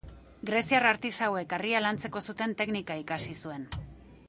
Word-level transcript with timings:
Greziar 0.49 0.85
artisauek 0.91 1.53
harria 1.59 1.83
lantzeko 1.87 2.23
zuten 2.33 2.57
teknika 2.63 2.99
ikasi 3.05 3.39
zuen. 3.45 3.71